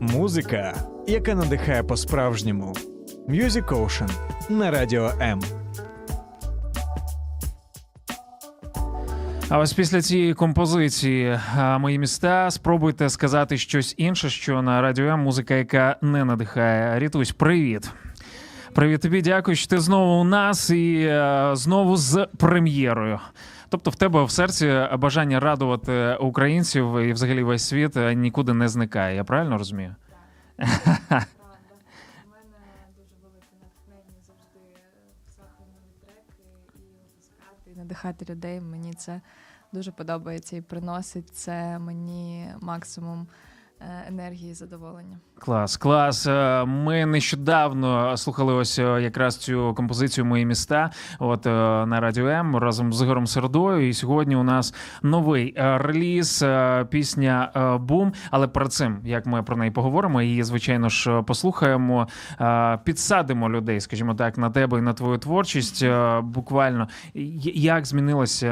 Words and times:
Музика, 0.00 0.74
яка 1.06 1.34
надихає 1.34 1.82
по-справжньому. 1.82 2.74
Music 3.28 3.68
Ocean 3.68 4.10
на 4.50 4.70
радіо 4.70 5.12
М. 5.20 5.40
А 9.48 9.58
ось 9.58 9.72
після 9.72 10.02
цієї 10.02 10.34
композиції 10.34 11.40
мої 11.78 11.98
міста 11.98 12.50
спробуйте 12.50 13.08
сказати 13.08 13.58
щось 13.58 13.94
інше, 13.96 14.30
що 14.30 14.62
на 14.62 14.80
радіо 14.80 15.06
М 15.06 15.20
музика, 15.20 15.54
яка 15.54 15.96
не 16.02 16.24
надихає. 16.24 16.98
Рітусь, 16.98 17.32
привіт. 17.32 17.90
Привіт 18.74 19.00
тобі, 19.00 19.22
дякую, 19.22 19.56
що 19.56 19.68
ти 19.68 19.78
знову 19.78 20.20
у 20.20 20.24
нас 20.24 20.70
і 20.70 21.06
е, 21.08 21.50
знову 21.52 21.96
з 21.96 22.28
прем'єрою. 22.38 23.20
Тобто, 23.68 23.90
в 23.90 23.96
тебе 23.96 24.24
в 24.24 24.30
серці 24.30 24.88
бажання 24.98 25.40
радувати 25.40 26.16
українців 26.20 26.98
і 26.98 27.12
взагалі 27.12 27.42
весь 27.42 27.64
світ 27.64 27.96
е, 27.96 28.14
нікуди 28.14 28.54
не 28.54 28.68
зникає. 28.68 29.16
Я 29.16 29.24
правильно 29.24 29.58
розумію? 29.58 29.94
Так 30.56 31.26
надихати 37.76 38.32
людей. 38.32 38.60
Мені 38.60 38.94
це 38.94 39.20
дуже 39.72 39.92
подобається 39.92 40.56
і 40.56 40.60
приносить 40.60 41.36
це 41.36 41.78
мені 41.78 42.48
максимум 42.60 43.26
енергії 44.08 44.54
задоволення. 44.54 45.18
Клас, 45.38 45.76
клас. 45.76 46.26
Е, 46.26 46.64
Ми 46.64 47.06
нещодавно 47.06 48.16
слухали 48.16 48.52
ось 48.54 48.78
е, 48.78 48.82
якраз 49.02 49.36
цю 49.36 49.74
композицію 49.76 50.24
Мої 50.24 50.46
міста. 50.46 50.90
От 51.18 51.46
е, 51.46 51.50
на 51.86 52.00
радіо 52.00 52.26
М 52.28 52.56
разом 52.56 52.92
з 52.92 53.02
Ігорем 53.02 53.26
Середою. 53.26 53.88
І 53.88 53.92
сьогодні 53.94 54.36
у 54.36 54.42
нас 54.42 54.74
новий 55.02 55.54
е, 55.56 55.78
реліз, 55.78 56.42
е, 56.42 56.84
пісня 56.90 57.50
е, 57.56 57.78
Бум. 57.78 58.12
Але 58.30 58.48
перед 58.48 58.72
цим, 58.72 58.98
як 59.04 59.26
ми 59.26 59.42
про 59.42 59.56
неї 59.56 59.70
поговоримо, 59.70 60.22
і 60.22 60.42
звичайно 60.42 60.88
ж 60.88 61.22
послухаємо, 61.22 62.08
е, 62.40 62.78
підсадимо 62.84 63.50
людей, 63.50 63.80
скажімо 63.80 64.14
так, 64.14 64.38
на 64.38 64.50
тебе 64.50 64.78
і 64.78 64.82
на 64.82 64.92
твою 64.92 65.18
творчість. 65.18 65.82
Е, 65.82 66.20
Буквально 66.20 66.88
як 67.54 67.86
змінилося 67.86 68.46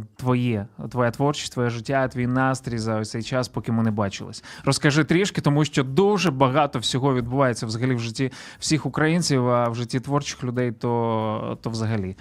е, 0.00 0.04
твоє 0.16 0.66
твоя 0.90 1.10
творчість, 1.10 1.52
твоє 1.52 1.70
життя, 1.70 2.08
твій 2.08 2.26
настрій 2.26 2.78
за 2.78 2.96
ось 2.98 3.10
цей 3.10 3.22
час, 3.22 3.48
поки 3.48 3.72
ми 3.72 3.82
не 3.82 3.90
бачились. 4.14 4.44
Розкажи 4.64 5.04
трішки, 5.04 5.40
тому 5.40 5.64
що 5.64 5.84
дуже 5.84 6.30
багато 6.30 6.78
всього 6.78 7.14
відбувається 7.14 7.66
взагалі 7.66 7.94
в 7.94 8.00
житті 8.00 8.32
всіх 8.58 8.86
українців, 8.86 9.48
а 9.48 9.68
в 9.68 9.74
житті 9.74 10.00
творчих 10.00 10.44
людей 10.44 10.72
то, 10.72 11.58
то 11.62 11.70
взагалі 11.70 12.16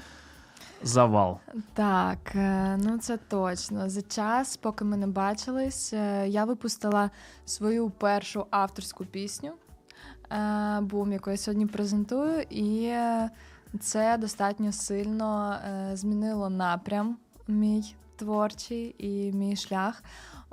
завал. 0.83 1.39
Так, 1.73 2.35
е, 2.35 2.77
ну 2.83 2.97
це 2.97 3.17
точно. 3.17 3.89
За 3.89 4.01
час, 4.01 4.57
поки 4.57 4.85
ми 4.85 4.97
не 4.97 5.07
бачились, 5.07 5.93
е, 5.93 6.27
я 6.27 6.45
випустила 6.45 7.09
свою 7.45 7.89
першу 7.89 8.45
авторську 8.49 9.05
пісню, 9.05 9.51
е, 10.31 10.79
бум, 10.81 11.11
яку 11.11 11.31
я 11.31 11.37
сьогодні 11.37 11.65
презентую, 11.65 12.41
і 12.49 12.93
це 13.79 14.17
достатньо 14.17 14.71
сильно 14.71 15.57
змінило 15.93 16.49
напрям 16.49 17.17
мій 17.47 17.95
творчий 18.15 18.95
і 18.97 19.31
мій 19.31 19.55
шлях. 19.55 20.03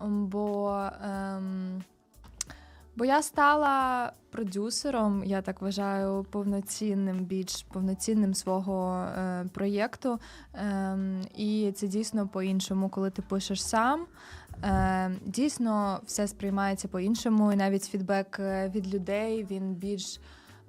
Бо, 0.09 0.89
ем, 1.05 1.83
бо 2.97 3.05
я 3.05 3.23
стала 3.23 4.13
продюсером, 4.31 5.25
я 5.25 5.43
так 5.43 5.63
вважаю, 5.63 6.27
повноцінним, 6.31 7.19
більш 7.19 7.63
повноцінним 7.73 8.35
свого 8.35 9.05
е, 9.05 9.45
проєкту. 9.53 10.19
Ем, 10.55 11.23
і 11.37 11.73
це 11.73 11.87
дійсно 11.87 12.29
по-іншому, 12.29 12.89
коли 12.89 13.11
ти 13.11 13.23
пишеш 13.23 13.65
сам. 13.65 14.07
Е, 14.65 15.11
дійсно, 15.27 16.01
все 16.07 16.29
сприймається 16.29 16.89
по-іншому, 16.89 17.53
і 17.53 17.57
навіть 17.57 17.85
фідбек 17.85 18.37
е, 18.41 18.69
від 18.75 18.95
людей 18.95 19.47
він 19.51 19.75
більш 19.75 20.21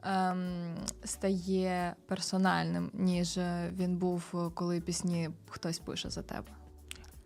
ем, 0.03 0.75
стає 1.03 1.95
персональним, 2.07 2.91
ніж 2.93 3.37
е, 3.37 3.71
він 3.77 3.97
був, 3.97 4.51
коли 4.53 4.81
пісні 4.81 5.29
хтось 5.49 5.79
пише 5.79 6.09
за 6.09 6.21
тебе. 6.21 6.60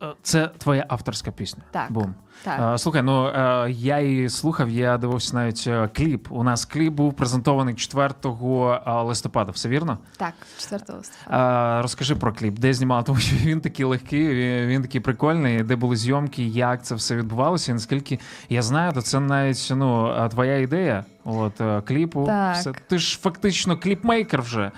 Е, 0.03 0.05
Це 0.21 0.47
твоя 0.57 0.85
авторська 0.89 1.31
пісня. 1.31 1.63
Так. 1.71 1.91
Бум. 1.91 2.15
Так. 2.43 2.73
Е, 2.73 2.77
Слухай, 2.77 3.01
ну 3.01 3.27
е, 3.27 3.71
я 3.71 3.99
її 3.99 4.29
слухав, 4.29 4.69
я 4.69 4.97
дивився 4.97 5.35
навіть 5.35 5.69
кліп. 5.95 6.31
У 6.31 6.43
нас 6.43 6.65
кліп 6.65 6.93
був 6.93 7.13
презентований 7.13 7.75
4 7.75 8.13
е, 8.25 8.91
листопада, 9.01 9.51
все 9.51 9.69
вірно? 9.69 9.97
Так, 10.17 10.33
4 10.59 10.83
листопада. 10.97 11.81
Розкажи 11.81 12.15
про 12.15 12.33
кліп, 12.33 12.59
де 12.59 12.73
знімали, 12.73 13.03
тому 13.03 13.19
що 13.19 13.35
він 13.35 13.61
такий 13.61 13.85
легкий, 13.85 14.27
він, 14.27 14.67
він 14.67 14.81
такий 14.81 15.01
прикольний, 15.01 15.63
де 15.63 15.75
були 15.75 15.95
зйомки, 15.95 16.43
як 16.43 16.83
це 16.85 16.95
все 16.95 17.15
відбувалося. 17.15 17.71
І 17.71 17.73
наскільки 17.73 18.19
я 18.49 18.61
знаю, 18.61 18.93
то 18.93 19.01
це 19.01 19.19
навіть 19.19 19.71
ну, 19.75 20.27
твоя 20.29 20.57
ідея. 20.57 21.05
От 21.23 21.61
кліпу. 21.85 22.25
Так. 22.25 22.55
Все. 22.55 22.71
Ти 22.87 22.97
ж 22.97 23.19
фактично 23.19 23.77
кліпмейкер 23.77 24.41
вже. 24.41 24.71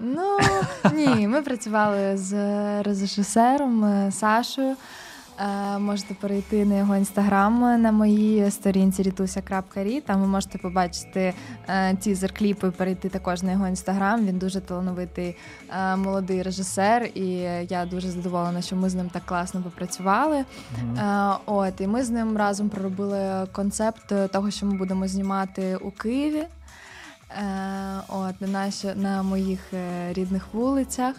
Ну 0.00 0.38
ні, 0.94 1.28
ми 1.28 1.42
працювали 1.42 2.16
з 2.16 2.32
режисером 2.82 3.84
е, 3.84 4.12
Сашою. 4.12 4.76
Е, 5.40 5.78
Можете 5.78 6.14
перейти 6.14 6.64
на 6.64 6.78
його 6.78 6.96
інстаграм 6.96 7.82
на 7.82 7.92
моїй 7.92 8.50
сторінці 8.50 9.02
ritusia.ri. 9.02 10.00
Там 10.00 10.20
ви 10.20 10.26
можете 10.26 10.58
побачити 10.58 11.34
е, 11.68 11.96
тізер 11.96 12.34
кліпу 12.34 12.66
і 12.66 12.70
перейти 12.70 13.08
також 13.08 13.42
на 13.42 13.52
його 13.52 13.68
інстаграм. 13.68 14.26
Він 14.26 14.38
дуже 14.38 14.60
талановитий 14.60 15.36
е, 15.70 15.96
молодий 15.96 16.42
режисер, 16.42 17.10
і 17.14 17.26
я 17.68 17.86
дуже 17.86 18.10
задоволена, 18.10 18.62
що 18.62 18.76
ми 18.76 18.90
з 18.90 18.94
ним 18.94 19.08
так 19.08 19.22
класно 19.26 19.62
попрацювали. 19.62 20.36
Е, 20.36 20.44
От 21.46 21.80
і 21.80 21.86
ми 21.86 22.04
з 22.04 22.10
ним 22.10 22.36
разом 22.36 22.68
проробили 22.68 23.46
концепт 23.52 24.12
е, 24.12 24.28
того, 24.28 24.50
що 24.50 24.66
ми 24.66 24.76
будемо 24.76 25.08
знімати 25.08 25.76
у 25.76 25.90
Києві. 25.90 26.44
Е, 27.38 28.00
От 28.08 28.40
на 28.40 28.46
наші 28.48 28.88
на 28.96 29.22
моїх 29.22 29.60
е, 29.72 30.12
рідних 30.12 30.46
вулицях. 30.52 31.14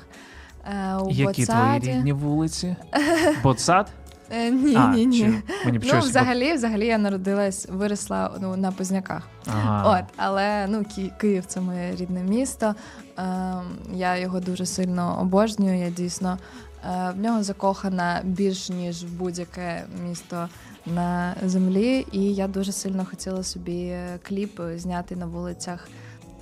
Е, 0.65 0.95
У 0.95 1.11
Які 1.11 1.45
твої 1.45 1.79
рідні 1.79 2.13
вулиці? 2.13 2.75
Боцат? 3.43 3.87
Е, 4.31 4.51
Ні, 4.51 4.75
а, 4.75 4.87
ні, 4.87 5.05
ні. 5.05 5.41
Мені 5.65 5.79
Ну, 5.93 5.99
взагалі, 5.99 6.53
взагалі 6.53 6.85
я 6.85 6.97
народилась, 6.97 7.67
виросла 7.69 8.31
ну, 8.41 8.55
на 8.55 8.71
Позняках. 8.71 9.27
Ага. 9.47 9.99
От, 9.99 10.13
але 10.17 10.67
ну 10.69 10.85
Ки- 10.95 11.11
Київ 11.21 11.45
це 11.45 11.61
моє 11.61 11.95
рідне 11.95 12.23
місто. 12.23 12.75
Ем, 13.17 13.61
я 13.93 14.17
його 14.17 14.39
дуже 14.39 14.65
сильно 14.65 15.17
обожнюю. 15.21 15.79
Я 15.79 15.89
дійсно 15.89 16.37
е, 16.85 17.13
в 17.17 17.19
нього 17.19 17.43
закохана 17.43 18.21
більш 18.23 18.69
ніж 18.69 19.03
в 19.03 19.11
будь-яке 19.13 19.83
місто 20.09 20.49
на 20.85 21.35
землі. 21.45 22.07
І 22.11 22.33
я 22.33 22.47
дуже 22.47 22.71
сильно 22.71 23.05
хотіла 23.05 23.43
собі 23.43 23.85
е, 23.85 24.19
кліп 24.27 24.61
зняти 24.75 25.15
на 25.15 25.25
вулицях 25.25 25.87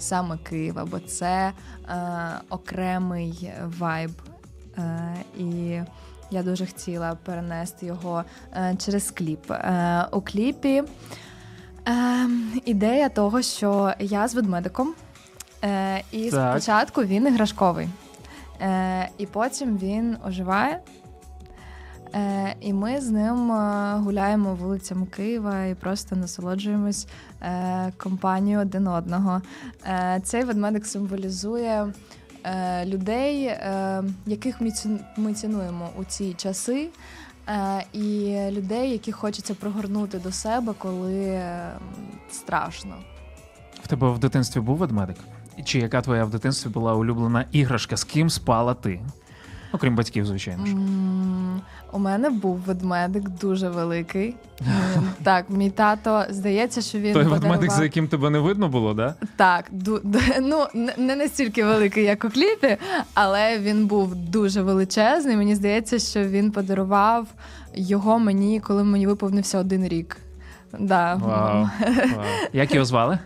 саме 0.04 0.38
Києва, 0.38 0.86
бо 0.86 1.00
це 1.00 1.52
е, 1.90 1.96
окремий 2.50 3.52
вайб. 3.80 4.12
Е, 4.78 5.16
і 5.38 5.80
я 6.32 6.44
дуже 6.44 6.66
хотіла 6.66 7.16
перенести 7.26 7.86
його 7.86 8.24
е, 8.56 8.76
через 8.78 9.12
кліп. 9.12 9.52
Е, 9.52 10.06
у 10.12 10.22
кліпі 10.22 10.84
е, 11.88 12.28
ідея 12.66 13.10
того, 13.10 13.42
що 13.42 13.94
я 14.00 14.28
з 14.28 14.36
ведмедиком, 14.36 14.94
е, 15.64 16.04
і 16.12 16.30
Так. 16.32 16.52
спочатку 16.62 17.04
він 17.04 17.28
іграшковий, 17.28 17.88
е, 18.62 19.10
і 19.18 19.26
потім 19.26 19.78
він 19.78 20.18
оживає. 20.28 20.80
Е, 22.16 22.56
і 22.62 22.74
ми 22.74 23.02
з 23.02 23.10
ним 23.10 23.52
е, 23.52 23.94
гуляємо 23.98 24.56
вулицями 24.56 25.06
Києва 25.06 25.66
і 25.66 25.76
просто 25.76 26.16
насолоджуємось 26.16 27.08
е, 27.42 27.92
компанією 27.98 28.62
один 28.62 28.88
одного. 28.88 29.42
Е, 29.86 30.22
цей 30.24 30.44
ведмедик 30.44 30.86
символізує 30.86 31.94
е, 32.44 32.86
людей, 32.86 33.46
е, 33.46 34.04
яких 34.26 34.62
ми, 34.62 34.72
ці- 34.72 35.00
ми 35.18 35.34
цінуємо 35.34 35.90
у 36.00 36.04
ці 36.04 36.34
часи, 36.34 36.90
е, 37.50 37.84
і 37.94 38.38
людей, 38.52 38.92
яких 38.92 39.16
хочеться 39.16 39.54
пригорнути 39.56 40.20
до 40.20 40.32
себе, 40.32 40.74
коли 40.78 41.20
е, 41.26 41.70
страшно. 42.32 42.96
В 43.84 43.88
тебе 43.88 44.10
в 44.10 44.20
дитинстві 44.20 44.60
був 44.60 44.78
ведмедик? 44.78 45.18
Чи 45.66 45.80
яка 45.80 46.02
твоя 46.02 46.26
в 46.26 46.30
дитинстві 46.30 46.70
була 46.70 46.94
улюблена 46.96 47.46
іграшка? 47.52 47.98
З 47.98 48.04
ким 48.04 48.30
спала 48.30 48.74
ти? 48.74 49.02
Окрім 49.74 49.96
батьків, 49.96 50.26
звичайно 50.26 50.66
ж. 50.66 50.76
У 51.92 52.00
мене 52.00 52.30
був 52.30 52.58
ведмедик 52.58 53.30
дуже 53.30 53.70
великий. 53.70 54.36
Так, 55.24 55.46
мій 55.50 55.70
тато 55.70 56.26
здається, 56.30 56.82
що 56.82 56.98
він 56.98 57.14
Той 57.14 57.24
подарував... 57.24 57.42
ведмедик, 57.42 57.72
за 57.72 57.84
яким 57.84 58.08
тебе 58.08 58.30
не 58.30 58.40
видно 58.40 58.70
було, 58.70 58.94
да? 58.94 59.16
Так, 59.36 59.66
ду- 59.74 60.02
ну 60.42 60.66
не- 60.74 60.94
не 60.98 61.16
настільки 61.16 61.64
великий, 61.66 62.04
як 62.04 62.26
у 62.26 62.30
кліпі, 62.30 62.78
але 63.14 63.60
він 63.60 63.88
був 63.88 64.16
дуже 64.16 64.62
величезний. 64.62 65.38
Мені 65.38 65.56
здається, 65.56 66.00
що 66.00 66.24
він 66.24 66.52
подарував 66.52 67.28
його 67.76 68.20
мені, 68.20 68.60
коли 68.60 68.84
мені 68.84 69.08
виповнився 69.08 69.60
один 69.60 69.88
рік. 69.88 70.18
Да. 70.80 71.16
Вау. 71.16 71.70
Вау. 72.16 72.26
Як 72.54 72.74
його 72.74 72.86
звали? 72.86 73.20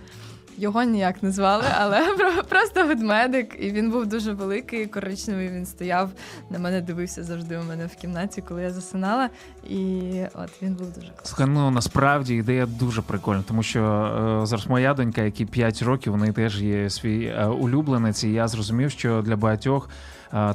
Його 0.58 0.84
ніяк 0.84 1.24
не 1.24 1.32
звали, 1.32 1.66
але 1.80 2.02
просто 2.50 2.88
ведмедик. 2.88 3.56
І 3.60 3.72
він 3.72 3.92
був 3.92 4.06
дуже 4.08 4.34
великий, 4.34 4.86
коричневий. 4.86 5.50
Він 5.50 5.66
стояв 5.66 6.10
на 6.50 6.60
мене, 6.60 6.82
дивився 6.82 7.24
завжди 7.24 7.58
у 7.58 7.64
мене 7.64 7.86
в 7.86 7.96
кімнаті, 7.96 8.44
коли 8.48 8.62
я 8.62 8.72
засинала. 8.72 9.30
І 9.70 10.12
от 10.34 10.50
він 10.62 10.74
був 10.74 10.88
дуже 10.88 11.08
класний. 11.08 11.24
Слухай, 11.24 11.46
ну 11.48 11.72
насправді 11.72 12.36
ідея 12.36 12.66
дуже 12.66 13.02
прикольна, 13.02 13.44
тому 13.48 13.64
що 13.64 13.82
е, 14.44 14.46
зараз 14.46 14.68
моя 14.68 14.94
донька, 14.94 15.22
якій 15.22 15.46
5 15.46 15.82
років, 15.82 16.12
вони 16.12 16.34
теж 16.34 16.62
є 16.62 16.90
свій 16.90 17.26
е, 17.26 17.46
улюбленець, 17.46 18.24
і 18.24 18.32
я 18.32 18.48
зрозумів, 18.48 18.92
що 18.92 19.22
для 19.22 19.36
багатьох. 19.36 19.90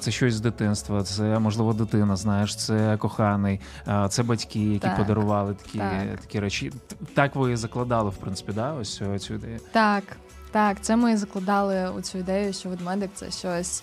Це 0.00 0.10
щось 0.10 0.34
з 0.34 0.40
дитинства, 0.40 1.02
це 1.02 1.38
можливо 1.38 1.72
дитина, 1.72 2.16
знаєш, 2.16 2.56
це 2.56 2.96
коханий, 2.96 3.60
це 4.08 4.22
батьки, 4.22 4.60
які 4.60 4.78
Так, 4.78 4.96
подарували 4.96 5.54
такі, 5.54 5.78
так. 5.78 6.20
такі 6.20 6.40
речі. 6.40 6.72
Так 7.14 7.34
ви 7.36 7.52
і 7.52 7.56
закладали, 7.56 8.10
в 8.10 8.16
принципі, 8.16 8.52
да, 8.52 8.72
ось 8.72 9.02
е, 9.02 9.19
цю 9.19 9.34
ідею. 9.34 9.60
Так, 9.72 10.04
так, 10.50 10.76
це 10.80 10.96
ми 10.96 11.16
закладали 11.16 11.90
у 11.98 12.00
цю 12.00 12.19
ідею, 12.19 12.52
що 12.52 12.69
ведмедик 12.69 13.10
це 13.14 13.30
щось 13.30 13.82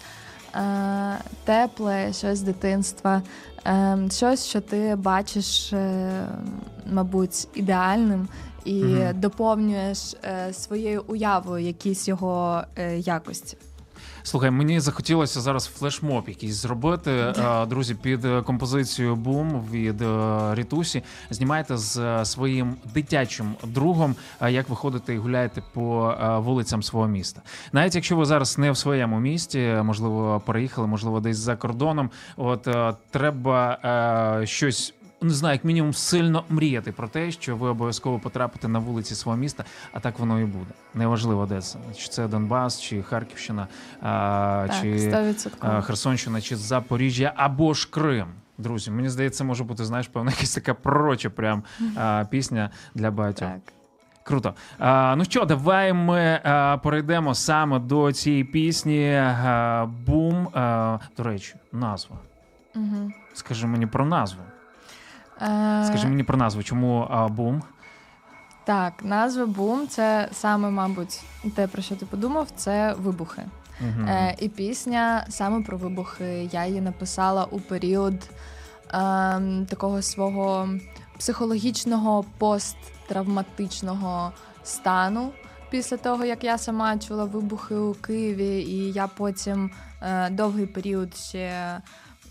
е, 0.56 1.18
тепле, 1.44 2.14
щось 2.14 2.38
з 2.38 2.42
дитинства, 2.42 3.22
е, 3.68 3.98
щось, 4.12 4.46
що 4.46 4.62
ти 4.62 4.96
бачиш, 4.96 5.74
е, 5.74 6.10
мабуть, 6.92 7.48
ідеальним. 7.54 8.28
І 8.66 8.84
Мгм. 8.84 9.20
доповнюєш 9.20 10.16
е, 10.24 10.54
своєю 10.54 11.04
уявою 11.08 11.66
якісь 11.66 12.08
його 12.08 12.64
е, 12.78 12.98
якості. 12.98 13.58
Слухай, 14.30 14.52
мені 14.52 14.80
захотілося 14.80 15.42
зараз 15.42 15.66
флешмоб 15.66 16.30
якийсь 16.30 16.54
зробити. 16.54 17.34
Друзі, 17.68 17.96
під 17.96 18.26
е, 18.26 18.42
композицію 18.42 19.16
Бум 19.16 19.66
від 19.72 20.02
е, 20.02 20.06
Рітусі 20.56 21.04
знімайте 21.30 21.78
з 21.78 21.98
е, 21.98 22.26
своїм 22.26 22.76
дитячим 22.94 23.56
другом, 23.64 24.16
як 24.50 24.70
ви 24.70 24.76
ходите 24.76 25.14
і 25.14 25.18
гуляєте 25.18 25.64
по 25.74 26.16
вулицям 26.46 26.84
свого 26.84 27.08
міста. 27.08 27.42
Навіть 27.74 27.96
якщо 27.96 28.16
ви 28.16 28.26
зараз 28.26 28.58
не 28.58 28.72
в 28.72 28.78
своєму 28.78 29.20
місті, 29.20 29.60
можливо, 29.84 30.42
переїхали, 30.46 30.88
можливо, 30.88 31.20
десь 31.20 31.38
за 31.38 31.56
кордоном. 31.56 32.10
От 32.38 32.68
треба 33.12 33.78
щось. 34.46 34.94
Не 35.22 35.30
знаю, 35.30 35.54
як 35.54 35.64
мінімум 35.66 35.94
сильно 35.94 36.44
мріяти 36.50 36.92
про 36.92 37.08
те, 37.08 37.32
що 37.32 37.56
ви 37.56 37.70
обов'язково 37.70 38.20
потрапите 38.20 38.68
на 38.68 38.80
вулиці 38.80 39.16
свого 39.16 39.38
міста, 39.38 39.64
а 39.94 40.00
так 40.00 40.20
воно 40.20 40.40
і 40.40 40.46
буде. 40.46 40.72
Неважливо, 40.94 41.46
де 41.46 41.62
це 41.62 41.80
чи 41.98 42.10
це 42.10 42.28
Донбас, 42.28 42.82
чи 42.82 43.04
Харківщина, 43.04 43.68
а, 44.02 44.66
Так, 44.70 44.82
чи 44.82 45.14
а, 45.60 45.82
Херсонщина, 45.82 46.42
чи 46.42 46.56
Запоріжжя, 46.56 47.34
або 47.36 47.74
ж 47.74 47.90
Крим. 47.92 48.28
Друзі, 48.58 48.92
мені 48.92 49.10
здається, 49.10 49.44
може 49.44 49.64
бути, 49.64 49.86
знаєш, 49.86 50.08
певна 50.08 50.32
якась 50.32 50.54
така 50.56 50.74
пророча 50.74 51.30
прям 51.30 51.64
а, 51.96 52.26
пісня 52.30 52.70
для 52.96 53.12
багатьох. 53.12 53.50
Так. 53.50 53.60
Круто. 54.24 54.54
А, 54.80 55.16
ну 55.18 55.26
що, 55.26 55.46
давай 55.46 55.94
ми 55.94 56.40
а, 56.44 56.78
перейдемо 56.84 57.36
саме 57.36 57.80
до 57.80 58.12
цієї 58.12 58.44
пісні. 58.44 59.14
А, 59.16 59.88
Бум. 60.06 60.48
А, 60.54 60.98
до 61.18 61.24
речі, 61.24 61.56
назва. 61.72 62.16
Угу. 62.76 63.12
Скажи 63.34 63.68
мені 63.68 63.86
про 63.86 64.06
назву. 64.06 64.42
Е, 65.42 65.84
Скажи 65.88 66.08
мені 66.08 66.24
про 66.24 66.38
назву, 66.38 66.64
чому 66.64 67.08
бум? 67.30 67.62
Так, 68.66 68.94
назва 69.04 69.46
бум 69.46 69.88
це 69.88 70.30
саме, 70.32 70.70
мабуть, 70.70 71.22
те, 71.56 71.68
про 71.68 71.82
що 71.82 71.96
ти 71.96 72.06
подумав, 72.06 72.48
це 72.56 72.94
вибухи. 72.94 73.42
Мгм. 73.82 74.08
Е, 74.08 74.36
і 74.40 74.50
пісня 74.50 75.26
саме 75.30 75.62
про 75.62 75.78
вибухи. 75.78 76.50
Я 76.52 76.66
її 76.66 76.82
написала 76.82 77.46
у 77.46 77.60
період 77.60 78.30
ем, 78.94 79.66
такого 79.70 80.02
свого 80.02 80.70
психологічного 81.18 82.26
посттравматичного 82.38 84.32
стану. 84.64 85.30
Після 85.70 85.98
того, 85.98 86.26
як 86.26 86.44
я 86.44 86.58
сама 86.58 86.98
чула 86.98 87.26
вибухи 87.26 87.76
у 87.76 87.94
Києві, 87.94 88.62
і 88.62 88.92
я 88.92 89.08
потім 89.08 89.72
е, 90.02 90.30
довгий 90.30 90.66
період 90.66 91.16
ще 91.16 91.78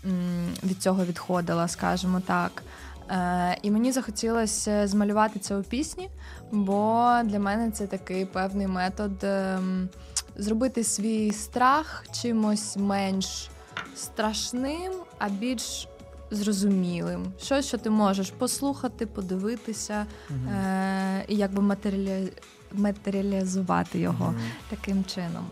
м, 0.05 0.47
від 0.63 0.81
цього 0.81 1.05
відходила, 1.05 1.67
скажімо 1.67 2.21
так. 2.27 2.63
Е, 3.09 3.57
і 3.61 3.71
мені 3.71 3.91
захотілося 3.91 4.87
змалювати 4.87 5.39
це 5.39 5.57
у 5.57 5.63
пісні, 5.63 6.09
бо 6.51 7.11
для 7.23 7.39
мене 7.39 7.71
це 7.71 7.87
такий 7.87 8.25
певний 8.25 8.67
метод 8.67 9.23
ем, 9.23 9.89
зробити 10.35 10.83
свій 10.83 11.31
страх 11.31 12.05
чимось 12.21 12.77
менш 12.77 13.49
страшним, 13.95 14.91
а 15.17 15.29
більш 15.29 15.87
зрозумілим. 16.31 17.25
Щось, 17.41 17.65
що 17.65 17.77
ти 17.77 17.89
можеш 17.89 18.31
послухати, 18.31 19.05
подивитися 19.05 20.05
е- 20.31 21.25
і 21.27 21.35
якби 21.35 21.61
матеріалі... 21.61 22.33
матеріалізувати 22.73 23.99
його 23.99 24.33
таким 24.69 25.03
чином. 25.05 25.45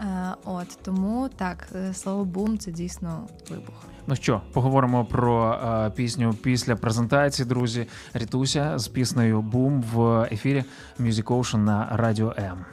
Е- 0.00 0.34
от 0.44 0.78
тому 0.82 1.28
так, 1.36 1.68
е, 1.74 1.94
слово 1.94 2.24
бум 2.24 2.58
це 2.58 2.70
дійсно 2.70 3.28
вибух. 3.50 3.74
Ну 4.06 4.16
що, 4.16 4.40
поговоримо 4.52 5.04
про 5.04 5.52
е, 5.52 5.90
пісню 5.90 6.34
після 6.42 6.76
презентації, 6.76 7.48
друзі. 7.48 7.86
Рітуся 8.14 8.78
з 8.78 8.88
піснею 8.88 9.40
Бум 9.40 9.82
в 9.82 10.28
ефірі 10.32 10.64
Music 11.00 11.24
Ocean 11.24 11.56
на 11.56 11.88
Радіо 11.92 12.34
М. 12.38 12.64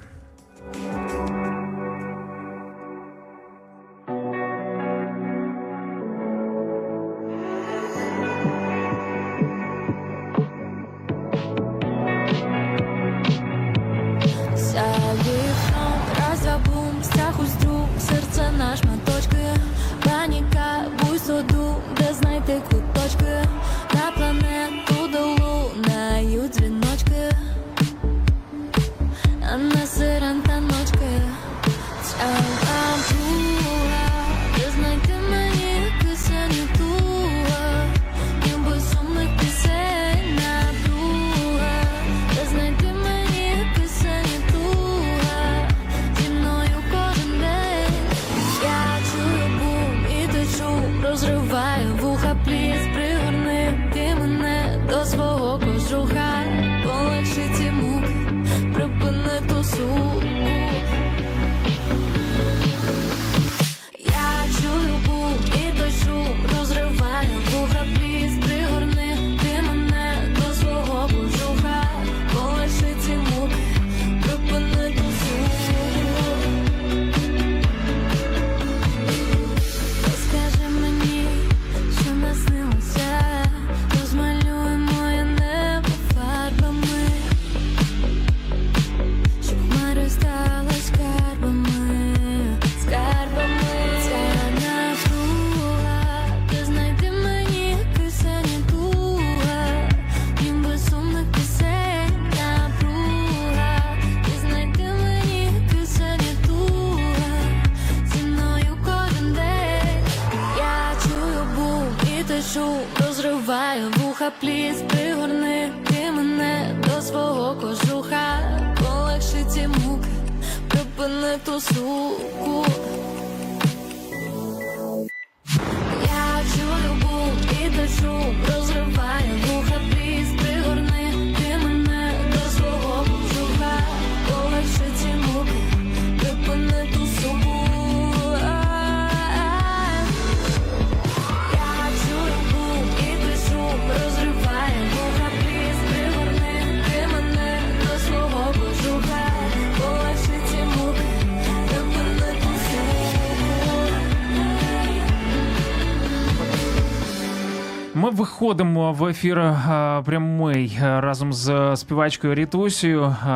Ми 158.41 158.91
в 158.91 159.05
ефір 159.05 159.39
е, 159.39 160.01
прямий 160.05 160.77
е, 160.81 161.01
разом 161.01 161.33
з 161.33 161.75
співачкою 161.75 162.35
Рітусею. 162.35 163.03
Е, 163.03 163.27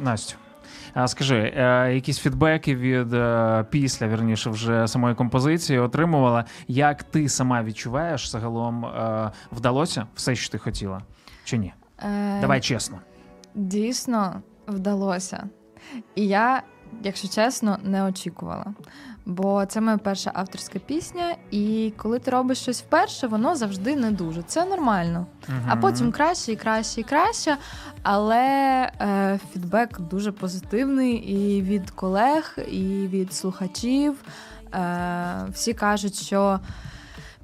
Настю. 0.00 0.36
Скажи, 1.06 1.52
е, 1.56 1.94
якісь 1.94 2.18
фідбеки 2.18 2.74
від 2.76 3.14
е, 3.14 3.64
після 3.70 4.08
вірніше 4.08 4.50
вже 4.50 4.88
самої 4.88 5.14
композиції 5.14 5.78
отримувала. 5.78 6.44
Як 6.68 7.02
ти 7.02 7.28
сама 7.28 7.62
відчуваєш 7.62 8.30
загалом 8.30 8.84
е, 8.86 9.30
вдалося 9.52 10.06
все, 10.14 10.34
що 10.34 10.52
ти 10.52 10.58
хотіла? 10.58 11.00
Чи 11.44 11.58
ні? 11.58 11.72
Е, 11.98 12.40
Давай 12.40 12.60
чесно. 12.60 12.98
Дійсно 13.54 14.42
вдалося. 14.68 15.44
І 16.14 16.26
я, 16.26 16.62
якщо 17.02 17.28
чесно, 17.28 17.78
не 17.84 18.04
очікувала. 18.04 18.64
Бо 19.26 19.66
це 19.66 19.80
моя 19.80 19.98
перша 19.98 20.30
авторська 20.34 20.78
пісня, 20.78 21.36
і 21.50 21.92
коли 21.96 22.18
ти 22.18 22.30
робиш 22.30 22.58
щось 22.58 22.82
вперше, 22.82 23.26
воно 23.26 23.56
завжди 23.56 23.96
не 23.96 24.10
дуже. 24.10 24.42
Це 24.42 24.64
нормально. 24.64 25.26
А 25.68 25.76
потім 25.76 26.12
краще 26.12 26.52
і 26.52 26.56
краще 26.56 27.00
і 27.00 27.04
краще. 27.04 27.56
Але 28.02 28.36
е, 29.00 29.40
фідбек 29.52 30.00
дуже 30.00 30.32
позитивний 30.32 31.12
і 31.14 31.62
від 31.62 31.90
колег, 31.90 32.58
і 32.72 33.08
від 33.08 33.32
слухачів. 33.32 34.14
Е, 34.74 35.46
всі 35.52 35.74
кажуть, 35.74 36.14
що 36.14 36.60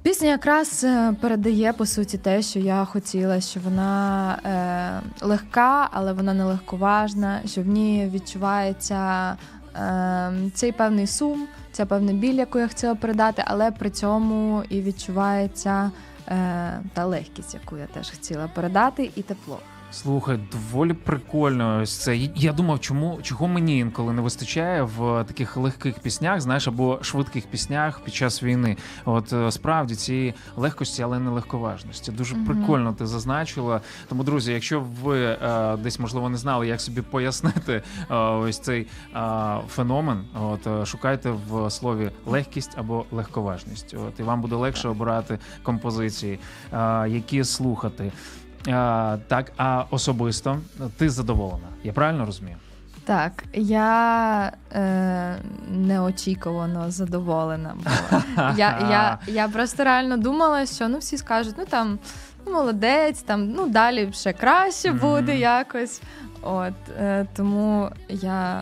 пісня 0.05 0.27
якраз 0.27 0.83
е, 0.83 1.15
передає 1.21 1.73
по 1.73 1.85
суті 1.85 2.17
те, 2.17 2.41
що 2.41 2.59
я 2.59 2.85
хотіла, 2.85 3.41
що 3.41 3.59
вона 3.59 4.31
е, 4.45 5.25
легка, 5.25 5.89
але 5.91 6.13
вона 6.13 6.33
не 6.33 6.43
легковажна, 6.43 7.41
що 7.45 7.61
в 7.61 7.67
ній 7.67 8.09
відчувається 8.13 9.31
е, 9.75 10.33
цей 10.53 10.71
певний 10.71 11.07
сум, 11.07 11.47
ця 11.71 11.85
певна 11.85 12.13
біль, 12.13 12.33
яку 12.33 12.59
я 12.59 12.67
хотіла 12.67 12.95
передати, 12.95 13.43
але 13.45 13.71
при 13.71 13.89
цьому 13.89 14.63
і 14.69 14.81
відчувається 14.81 15.91
е, 16.27 16.79
та 16.93 17.05
легкість, 17.05 17.53
яку 17.53 17.77
я 17.77 17.85
теж 17.85 18.09
хотіла 18.09 18.47
передати, 18.47 19.11
і 19.15 19.21
тепло. 19.21 19.59
Слухай, 19.91 20.39
доволі 20.51 20.93
прикольно 20.93 21.79
ось 21.81 21.97
це. 21.97 22.17
Я 22.35 22.53
думав, 22.53 22.79
чому 22.79 23.19
чого 23.21 23.47
мені 23.47 23.79
інколи 23.79 24.13
не 24.13 24.21
вистачає 24.21 24.83
в 24.83 25.23
таких 25.23 25.57
легких 25.57 25.99
піснях, 25.99 26.41
знаєш, 26.41 26.67
або 26.67 26.99
швидких 27.01 27.45
піснях 27.45 27.99
під 27.99 28.13
час 28.13 28.43
війни. 28.43 28.77
От 29.05 29.33
е, 29.33 29.51
справді 29.51 29.95
цієї 29.95 30.33
легкості, 30.55 31.03
але 31.03 31.19
не 31.19 31.29
легковажності. 31.29 32.11
Дуже 32.11 32.35
Мгм. 32.35 32.45
прикольно 32.45 32.93
ти 32.93 33.05
зазначила. 33.05 33.81
Тому, 34.09 34.23
друзі, 34.23 34.53
якщо 34.53 34.83
ви 35.03 35.23
е, 35.25 35.77
десь 35.77 35.99
можливо 35.99 36.29
не 36.29 36.37
знали, 36.37 36.67
як 36.67 36.81
собі 36.81 37.01
пояснити 37.01 37.81
е, 38.11 38.15
ось 38.15 38.59
цей 38.59 38.87
е, 39.15 39.19
феномен, 39.69 40.25
от 40.33 40.67
е, 40.67 40.85
шукайте 40.85 41.29
в 41.49 41.69
слові 41.69 42.11
легкість 42.25 42.71
або 42.77 43.05
легковажність. 43.11 43.93
От 44.07 44.19
і 44.19 44.23
вам 44.23 44.41
буде 44.41 44.55
легше 44.55 44.87
обирати 44.89 45.39
композиції, 45.63 46.39
е, 46.73 47.09
які 47.09 47.43
слухати. 47.43 48.11
А, 48.67 49.17
так, 49.27 49.51
а 49.57 49.85
особисто 49.89 50.59
ти 50.97 51.09
задоволена. 51.09 51.67
Я 51.83 51.93
правильно 51.93 52.25
розумію? 52.25 52.57
Так, 53.05 53.43
я 53.53 54.51
е, 54.71 55.35
неочікувано 55.71 56.91
задоволена. 56.91 57.75
Була. 57.75 58.23
Я, 58.57 58.87
я, 58.89 59.19
я 59.27 59.47
просто 59.47 59.83
реально 59.83 60.17
думала, 60.17 60.65
що 60.65 60.87
ну 60.87 60.97
всі 60.97 61.17
скажуть, 61.17 61.55
ну 61.57 61.65
там 61.65 61.99
ну, 62.45 62.53
молодець, 62.53 63.21
там 63.21 63.51
ну 63.51 63.67
далі 63.67 64.09
ще 64.13 64.33
краще 64.33 64.91
буде 64.91 65.37
якось. 65.37 66.01
От 66.41 66.73
е, 66.99 67.25
тому 67.35 67.89
я 68.09 68.61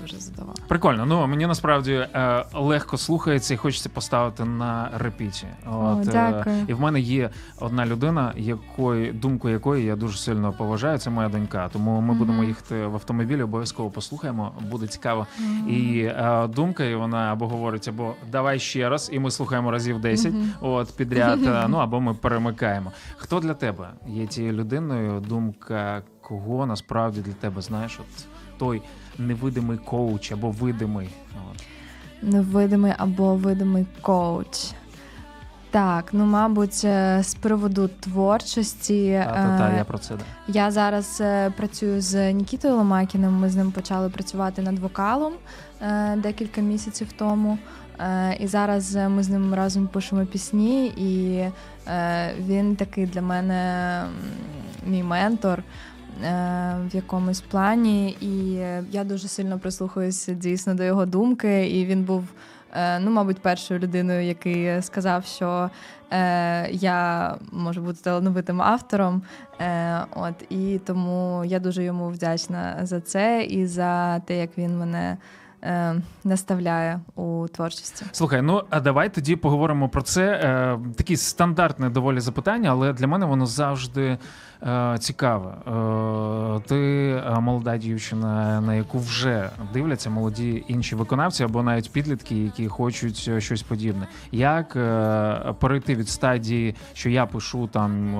дуже 0.00 0.16
задоволена. 0.16 0.54
Прикольно. 0.68 1.06
Ну 1.06 1.26
мені 1.26 1.46
насправді 1.46 1.92
е, 1.92 2.44
легко 2.54 2.98
слухається 2.98 3.54
і 3.54 3.56
хочеться 3.56 3.88
поставити 3.88 4.44
на 4.44 4.90
репіті. 4.98 5.46
От, 5.66 6.08
е, 6.08 6.10
дякую. 6.12 6.64
і 6.68 6.74
в 6.74 6.80
мене 6.80 7.00
є 7.00 7.30
одна 7.60 7.86
людина, 7.86 8.32
якої 8.36 9.12
думку 9.12 9.48
якої 9.48 9.84
я 9.84 9.96
дуже 9.96 10.18
сильно 10.18 10.52
поважаю. 10.52 10.98
Це 10.98 11.10
моя 11.10 11.28
донька. 11.28 11.68
Тому 11.68 12.00
ми 12.00 12.08
Мгм. 12.08 12.18
будемо 12.18 12.44
їхати 12.44 12.86
в 12.86 12.94
автомобілі, 12.94 13.42
обов'язково 13.42 13.90
послухаємо. 13.90 14.52
Буде 14.70 14.86
цікаво. 14.86 15.26
І 15.68 16.00
е, 16.00 16.46
думка, 16.48 16.84
і 16.84 16.94
вона 16.94 17.32
або 17.32 17.48
говорить, 17.48 17.88
або 17.88 18.14
давай 18.32 18.58
ще 18.58 18.88
раз, 18.88 19.10
і 19.12 19.18
ми 19.18 19.30
слухаємо 19.30 19.70
разів 19.70 20.00
10 20.00 20.32
Мгм. 20.32 20.50
от 20.60 20.96
підряд. 20.96 21.40
Ну 21.68 21.76
або 21.76 22.00
ми 22.00 22.14
перемикаємо. 22.14 22.92
Хто 23.16 23.40
для 23.40 23.54
тебе 23.54 23.88
є 24.08 24.26
тією 24.26 24.52
людиною? 24.52 25.20
Думка 25.20 26.02
кого 26.20 26.66
насправді 26.66 27.20
для 27.20 27.32
тебе 27.32 27.62
знаєш? 27.62 27.98
От 28.00 28.26
той 28.58 28.82
невидимий 29.18 29.78
коуч 29.78 30.32
або 30.32 30.50
видимий. 30.50 31.08
Невидимий 32.22 32.92
або 32.98 33.34
видимий 33.34 33.86
коуч. 34.00 34.74
Так, 35.74 36.08
ну 36.12 36.24
мабуть, 36.24 36.84
е, 36.84 37.20
з 37.22 37.34
приводу 37.34 37.88
творчості. 38.00 39.22
Та-та-та, 39.24 39.70
е, 39.70 39.76
я 39.76 39.84
про 39.84 39.98
це. 39.98 40.14
Я 40.48 40.70
зараз 40.70 41.20
е, 41.20 41.50
працюю 41.50 42.00
з 42.00 42.32
Нікітою 42.32 42.74
Ломакіним. 42.74 43.32
Ми 43.32 43.50
з 43.50 43.56
ним 43.56 43.72
почали 43.72 44.10
працювати 44.10 44.62
над 44.62 44.78
вокалом 44.78 45.32
декілька 46.16 46.60
місяців 46.60 47.12
тому. 47.12 47.58
І 48.40 48.46
зараз 48.46 48.94
ми 48.94 49.22
з 49.22 49.28
ним 49.28 49.54
разом 49.54 49.86
пишемо 49.86 50.26
пісні, 50.26 50.86
і 50.86 51.44
він 52.46 52.76
такий 52.76 53.06
для 53.06 53.22
мене 53.22 54.02
мій 54.86 55.02
ментор. 55.02 55.62
Е, 56.24 56.76
В 56.90 56.94
якомусь 56.94 57.40
плані, 57.40 58.16
і 58.20 58.52
я 58.90 59.04
дуже 59.04 59.28
сильно 59.28 59.58
прислухаюся 59.58 60.32
дійсно 60.32 60.74
до 60.74 60.82
його 60.84 61.06
думки. 61.06 61.66
І 61.66 61.86
він 61.86 62.04
був, 62.04 62.24
е, 62.72 62.98
ну, 62.98 63.10
мабуть, 63.10 63.38
першою 63.38 63.80
людиною, 63.80 64.22
який 64.26 64.82
сказав, 64.82 65.24
що 65.24 65.70
е, 66.10 66.70
я 66.70 67.34
можу 67.52 67.82
бути 67.82 68.00
талановитим 68.02 68.62
автором. 68.62 69.22
От 70.10 70.34
і 70.48 70.80
тому 70.86 71.44
я 71.44 71.58
дуже 71.58 71.84
йому 71.84 72.08
вдячна 72.08 72.78
за 72.82 73.00
це 73.00 73.44
і 73.44 73.66
за 73.66 74.18
те, 74.18 74.38
як 74.38 74.58
він 74.58 74.78
мене 74.78 75.16
наставляє 76.24 77.00
у 77.14 77.46
творчості. 77.48 78.04
Слухай, 78.12 78.42
ну 78.42 78.62
а 78.70 78.80
давай 78.80 79.14
тоді 79.14 79.36
поговоримо 79.36 79.88
про 79.88 80.02
це. 80.02 80.38
Таке 80.96 81.16
стандартне 81.16 81.90
доволі 81.90 82.20
запитання, 82.20 82.70
але 82.70 82.92
для 82.92 83.06
мене 83.06 83.26
воно 83.26 83.46
завжди 83.46 84.18
цікаве. 84.98 85.50
Е, 85.50 86.60
ти 86.60 87.10
е, 87.10 87.40
молода 87.40 87.76
дівчина, 87.76 88.60
на 88.60 88.74
яку 88.74 88.98
вже 88.98 89.50
дивляться 89.72 90.10
молоді 90.10 90.64
інші 90.68 90.94
виконавці 90.94 91.44
або 91.44 91.62
навіть 91.62 91.92
підлітки, 91.92 92.34
які 92.44 92.68
хочуть 92.68 93.24
е, 93.28 93.40
щось 93.40 93.62
подібне. 93.62 94.08
Як 94.32 94.72
перейти 95.58 95.94
від 95.94 96.08
стадії, 96.08 96.74
що 96.92 97.10
я 97.10 97.26
пишу 97.26 97.66
там 97.66 98.14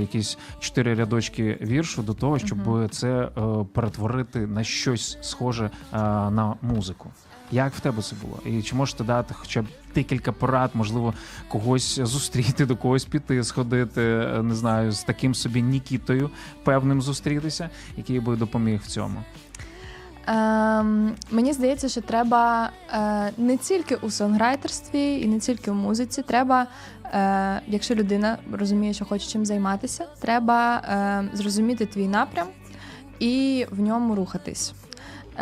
якісь 0.00 0.38
чотири 0.60 0.94
рядочки 0.94 1.58
віршу, 1.60 2.02
до 2.02 2.14
того, 2.14 2.38
щоб 2.38 2.90
це 2.90 3.28
перетворити 3.72 4.46
на 4.46 4.64
щось 4.64 5.18
схоже 5.20 5.70
на 5.92 6.54
музику? 6.62 7.10
Як 7.52 7.74
в 7.74 7.80
тебе 7.80 8.02
це 8.02 8.16
було? 8.22 8.38
І 8.44 8.62
чи 8.62 8.74
можете 8.74 9.04
дати 9.04 9.34
хоча 9.34 9.62
б 9.62 9.66
декілька 9.94 10.32
порад, 10.32 10.70
можливо, 10.74 11.14
когось 11.48 12.00
зустріти, 12.00 12.66
до 12.66 12.76
когось 12.76 13.04
піти, 13.04 13.44
сходити, 13.44 14.02
е, 14.02 14.42
не 14.42 14.54
знаю, 14.54 14.92
з 14.92 15.04
таким 15.04 15.34
собі 15.34 15.62
Нікітою 15.62 16.30
певним 16.64 17.02
зустрітися, 17.02 17.70
який 17.96 18.20
би 18.20 18.36
допоміг 18.36 18.80
в 18.84 18.86
цьому? 18.86 19.24
Ем, 20.26 21.14
мені 21.30 21.52
здається, 21.52 21.88
що 21.88 22.00
треба 22.00 22.70
е, 22.92 23.32
не 23.38 23.56
тільки 23.56 23.94
у 23.94 24.10
сонграйтерстві 24.10 25.20
і 25.20 25.26
не 25.26 25.38
тільки 25.38 25.70
в 25.70 25.74
музиці. 25.74 26.22
Треба, 26.22 26.66
е, 27.04 27.60
якщо 27.66 27.94
людина 27.94 28.38
розуміє, 28.52 28.92
що 28.92 29.04
хоче 29.04 29.26
чим 29.28 29.46
займатися, 29.46 30.06
треба 30.20 30.76
е, 30.76 31.36
зрозуміти 31.36 31.86
твій 31.86 32.08
напрям 32.08 32.46
і 33.18 33.66
в 33.70 33.80
ньому 33.80 34.14
рухатись. 34.14 34.74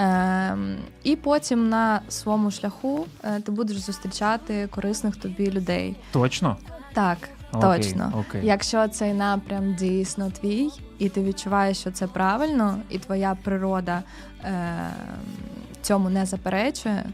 Ем, 0.01 0.77
і 1.03 1.17
потім 1.17 1.69
на 1.69 2.01
своєму 2.09 2.51
шляху 2.51 3.07
е, 3.25 3.41
ти 3.41 3.53
будеш 3.53 3.77
зустрічати 3.77 4.67
корисних 4.67 5.17
тобі 5.17 5.51
людей. 5.51 5.97
Точно? 6.13 6.57
Так, 6.93 7.19
Окей, 7.53 7.63
точно. 7.63 8.13
Окей. 8.29 8.41
Якщо 8.45 8.89
цей 8.89 9.15
напрям 9.15 9.75
дійсно 9.75 10.31
твій, 10.31 10.71
і 10.99 11.09
ти 11.09 11.23
відчуваєш, 11.23 11.79
що 11.79 11.91
це 11.91 12.07
правильно, 12.07 12.79
і 12.91 12.99
твоя 12.99 13.37
природа 13.43 14.03
е, 14.45 14.75
цьому 15.83 16.11
не 16.11 16.27
заперечує, 16.27 17.05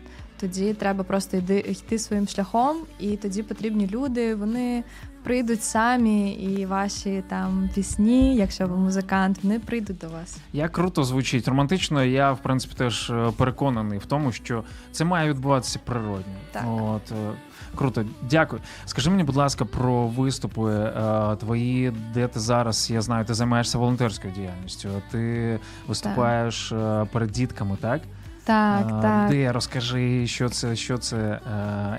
тоді 0.41 0.75
треба 0.75 1.05
просто 1.05 1.37
йти, 1.37 1.59
йти 1.59 1.99
своїм 1.99 2.29
шляхом, 2.29 2.77
і 3.01 3.17
тоді 3.17 3.43
потрібні 3.43 3.87
люди, 3.87 4.35
вони 4.35 4.85
прийдуть 5.25 5.63
самі, 5.63 6.33
і 6.33 6.67
ваші 6.67 7.23
там 7.29 7.71
пісні, 7.75 8.37
якщо 8.37 8.67
ви 8.67 8.77
музикант, 8.77 9.39
вони 9.43 9.59
прийдуть 9.59 9.99
до 9.99 10.09
вас. 10.09 10.37
Як 10.53 10.73
круто 10.73 11.05
звучить 11.05 11.49
романтично. 11.49 12.05
Я 12.05 12.33
в 12.33 12.39
принципі 12.39 12.75
теж 12.77 13.11
е, 13.11 13.33
переконаний 13.37 13.99
в 13.99 14.07
тому, 14.07 14.33
що 14.33 14.65
це 14.93 15.05
має 15.05 15.31
відбуватися 15.31 15.79
природньо. 15.85 16.35
Так. 16.53 16.65
От 16.67 17.13
е, 17.13 17.33
круто, 17.75 18.05
дякую. 18.31 18.63
Скажи 18.85 19.11
мені, 19.11 19.25
будь 19.25 19.37
ласка, 19.37 19.65
про 19.65 20.07
виступи 20.07 20.71
е, 20.73 21.37
твої, 21.37 21.93
де 22.15 22.29
ти 22.29 22.41
зараз? 22.41 22.91
Я 22.91 23.03
знаю, 23.03 23.25
ти 23.25 23.35
займаєшся 23.35 23.79
волонтерською 23.79 24.35
діяльністю. 24.35 24.89
Ти 25.11 25.59
виступаєш 25.89 26.73
е, 26.73 27.07
перед 27.13 27.31
дітками, 27.31 27.77
так? 27.81 28.01
Так, 28.45 28.87
Е, 28.99 29.03
так. 29.03 29.31
Де 29.31 29.53
розкажи, 29.53 30.27
що 30.27 30.49
це, 30.49 30.77
що 30.77 30.99
це, 30.99 31.17
е, 31.17 31.41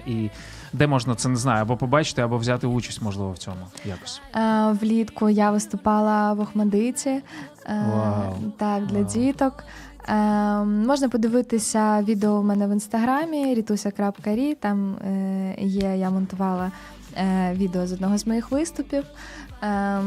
і 0.07 0.29
Де 0.75 0.87
можна 0.87 1.15
це 1.15 1.29
не 1.29 1.35
знаю, 1.35 1.61
або 1.61 1.77
побачити, 1.77 2.21
або 2.21 2.37
взяти 2.37 2.67
участь, 2.67 3.01
можливо, 3.01 3.31
в 3.31 3.37
цьому 3.37 3.57
якось. 3.85 4.21
Е, 4.35 4.71
Влітку 4.81 5.29
я 5.29 5.51
виступала 5.51 6.33
в 6.33 6.39
Охмадиті. 6.39 7.09
е, 7.09 7.21
Так, 8.57 8.85
для 8.85 8.99
Вау. 9.01 9.05
діток. 9.13 9.63
Е, 10.09 10.13
можна 10.63 11.09
подивитися 11.09 12.01
відео 12.01 12.41
в 12.41 12.43
мене 12.45 12.67
в 12.67 12.71
інстаграмі 12.71 13.55
ritusia.ri, 13.55 14.55
Там 14.55 14.95
е, 14.95 15.55
є, 15.59 15.97
я 15.97 16.09
монтувала 16.09 16.71
е, 17.17 17.53
відео 17.53 17.87
з 17.87 17.93
одного 17.93 18.17
з 18.17 18.27
моїх 18.27 18.51
виступів. 18.51 19.03
Е, 19.63 20.01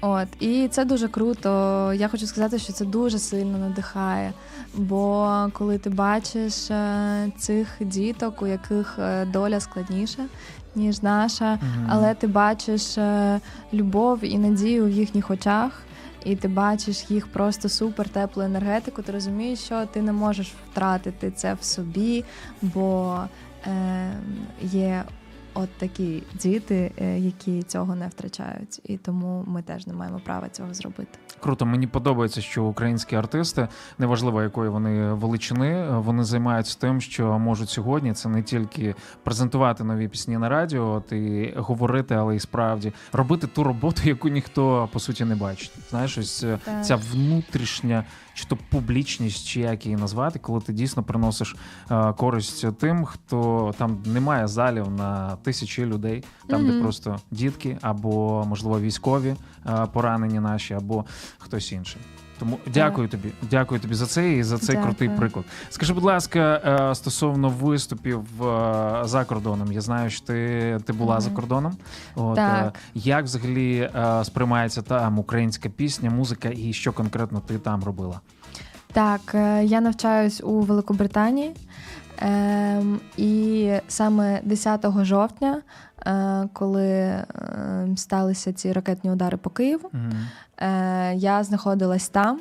от, 0.00 0.28
і 0.40 0.68
це 0.68 0.84
дуже 0.84 1.08
круто. 1.08 1.48
Я 1.92 2.08
хочу 2.08 2.26
сказати, 2.26 2.58
що 2.58 2.72
це 2.72 2.84
дуже 2.84 3.18
сильно 3.18 3.58
надихає. 3.58 4.32
Бо 4.74 5.28
коли 5.52 5.78
ти 5.78 5.90
бачиш 5.90 6.70
е, 6.70 7.32
цих 7.38 7.68
діток, 7.80 8.42
у 8.42 8.46
яких 8.46 8.98
е, 8.98 9.24
доля 9.24 9.60
складніша, 9.60 10.22
ніж 10.74 11.02
наша, 11.02 11.52
Мгм. 11.54 11.86
але 11.90 12.14
ти 12.14 12.26
бачиш 12.26 12.98
е, 12.98 13.40
любов 13.72 14.24
і 14.24 14.38
надію 14.38 14.84
в 14.84 14.90
їхніх 14.90 15.30
очах, 15.30 15.82
і 16.24 16.36
ти 16.36 16.48
бачиш 16.48 17.04
їх 17.10 17.26
просто 17.26 17.68
супер 17.68 18.08
теплу 18.08 18.42
енергетику. 18.42 19.02
Ти 19.02 19.12
розумієш, 19.12 19.58
що 19.58 19.86
ти 19.86 20.02
не 20.02 20.12
можеш 20.12 20.52
втратити 20.70 21.30
це 21.30 21.54
в 21.54 21.64
собі, 21.64 22.24
бо 22.62 23.18
е, 23.66 24.12
є 24.62 25.02
от 25.54 25.68
такі 25.78 26.22
діти, 26.34 26.92
е, 26.98 27.18
які 27.18 27.62
цього 27.62 27.94
не 27.94 28.08
втрачають, 28.08 28.80
і 28.84 28.96
тому 28.96 29.44
ми 29.46 29.62
теж 29.62 29.86
не 29.86 29.94
маємо 29.94 30.20
права 30.24 30.48
цього 30.48 30.74
зробити. 30.74 31.18
Круто, 31.40 31.66
мені 31.66 31.86
подобається, 31.86 32.40
що 32.40 32.64
українські 32.64 33.16
артисти, 33.16 33.68
неважливо 33.98 34.42
якої 34.42 34.70
вони 34.70 35.12
величини, 35.12 35.88
вони 35.90 36.24
займаються 36.24 36.78
тим, 36.80 37.00
що 37.00 37.38
можуть 37.38 37.68
сьогодні. 37.68 38.12
Це 38.12 38.28
не 38.28 38.42
тільки 38.42 38.94
презентувати 39.22 39.84
нові 39.84 40.08
пісні 40.08 40.38
на 40.38 40.48
радіо, 40.48 40.88
от 40.88 41.12
і 41.12 41.54
говорити, 41.56 42.14
але 42.14 42.36
і 42.36 42.40
справді 42.40 42.92
робити 43.12 43.46
ту 43.46 43.64
роботу, 43.64 44.02
яку 44.04 44.28
ніхто 44.28 44.88
по 44.92 45.00
суті 45.00 45.24
не 45.24 45.34
бачить. 45.34 45.72
Знаєш, 45.90 46.18
ось 46.18 46.42
е, 46.44 46.58
Так. 46.64 46.86
ця 46.86 46.96
внутрішня 46.96 48.04
чи 48.34 48.44
то 48.44 48.58
публічність, 48.70 49.46
чи 49.46 49.60
як 49.60 49.86
її 49.86 49.96
назвати, 49.96 50.38
коли 50.38 50.60
ти 50.60 50.72
дійсно 50.72 51.02
приносиш 51.02 51.56
е, 51.90 52.12
користь 52.12 52.78
тим, 52.78 53.04
хто 53.04 53.74
там 53.78 54.02
немає 54.06 54.48
залів 54.48 54.90
на 54.90 55.36
тисячі 55.36 55.86
людей, 55.86 56.24
там 56.48 56.66
де 56.66 56.80
просто 56.80 57.20
дітки 57.30 57.78
або 57.80 58.44
можливо 58.48 58.80
військові 58.80 59.36
е, 59.66 59.86
поранені 59.92 60.40
наші, 60.40 60.74
або 60.74 61.04
хтось 61.38 61.72
інший. 61.72 62.00
Тому 62.42 62.58
дякую 62.66 63.08
тобі, 63.08 63.32
дякую 63.50 63.80
тобі 63.80 63.94
за 63.94 64.06
це 64.06 64.32
і 64.32 64.42
за 64.42 64.58
цей 64.58 64.66
Дякую. 64.76 64.84
крутий 64.84 65.08
приклад. 65.08 65.44
Скажи, 65.70 65.94
будь 65.94 66.04
ласка, 66.04 66.60
е, 66.90 66.94
стосовно 66.94 67.48
виступів 67.48 68.20
е, 68.42 69.00
за 69.04 69.24
кордоном, 69.24 69.72
я 69.72 69.80
знаю, 69.80 70.10
що 70.10 70.26
ти, 70.26 70.78
ти 70.86 70.92
була 70.92 71.12
Мгм. 71.14 71.20
за 71.20 71.30
кордоном. 71.30 71.76
От, 72.14 72.36
Так. 72.36 72.66
е, 72.66 72.78
як 72.94 73.24
взагалі 73.24 73.90
сприймається 74.24 74.82
там 74.82 75.18
українська 75.18 75.68
пісня, 75.68 76.10
музика, 76.10 76.50
і 76.56 76.72
що 76.72 76.92
конкретно 76.92 77.40
ти 77.46 77.58
там 77.58 77.84
робила? 77.84 78.20
Так, 78.92 79.20
я 79.62 79.80
навчаюсь 79.80 80.40
у 80.44 80.60
Великобританії, 80.60 81.54
ем, 82.18 83.00
і 83.16 83.72
саме 83.88 84.40
10 84.44 85.04
жовтня, 85.04 85.62
коли 86.52 86.88
ем, 86.88 87.96
сталися 87.96 88.52
ці 88.52 88.72
ракетні 88.72 89.10
удари 89.10 89.36
по 89.36 89.50
Києву, 89.50 89.90
е, 90.56 91.14
я 91.14 91.44
знаходилась 91.44 92.08
там. 92.08 92.40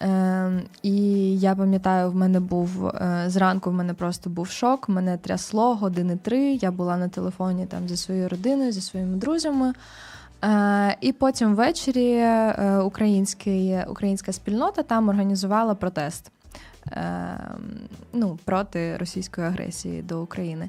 Ем, 0.00 0.62
І 0.82 0.98
я 1.38 1.54
пам'ятаю, 1.54 2.10
в 2.10 2.14
мене 2.14 2.40
був 2.40 2.86
е, 2.86 3.24
зранку. 3.26 3.70
В 3.70 3.72
мене 3.72 3.94
просто 3.94 4.30
був 4.30 4.48
шок. 4.48 4.88
Мене 4.88 5.16
трясло 5.16 5.74
години 5.74 6.18
три. 6.22 6.52
Я 6.52 6.70
була 6.70 6.96
на 6.96 7.08
телефоні 7.08 7.66
там 7.66 7.88
зі 7.88 7.96
своєю 7.96 8.28
родиною, 8.28 8.72
зі 8.72 8.80
своїми 8.80 9.16
друзями. 9.16 9.72
Е, 10.44 10.96
І 11.00 11.12
потім 11.12 11.54
ввечері 11.54 12.12
е, 12.14 12.78
українська 13.88 14.32
спільнота 14.32 14.82
там 14.82 15.08
організувала 15.08 15.74
протест 15.74 16.30
е, 16.92 17.38
ну, 18.12 18.38
проти 18.44 18.96
російської 18.96 19.46
агресії 19.46 20.02
до 20.02 20.22
України. 20.22 20.68